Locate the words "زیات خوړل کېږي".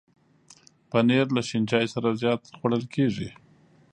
2.21-3.29